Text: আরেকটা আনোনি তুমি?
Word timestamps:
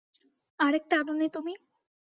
আরেকটা 0.59 0.95
আনোনি 1.01 1.27
তুমি? 1.33 1.53